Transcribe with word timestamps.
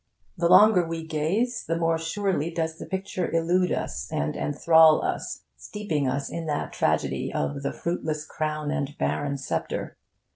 The 0.35 0.49
longer 0.49 0.83
we 0.87 1.05
gaze, 1.05 1.63
the 1.63 1.77
more 1.77 1.99
surely 1.99 2.49
does 2.49 2.79
the 2.79 2.87
picture 2.87 3.27
illude 3.31 3.69
us 3.71 4.11
and 4.11 4.33
enthral 4.33 5.03
us, 5.03 5.43
steeping 5.57 6.07
us 6.07 6.27
in 6.27 6.47
that 6.47 6.73
tragedy 6.73 7.31
of 7.31 7.61
'the 7.61 7.73
fruitless 7.73 8.25
crown 8.25 8.71
and 8.71 8.97
barren 8.97 9.37
sceptre.' 9.37 9.95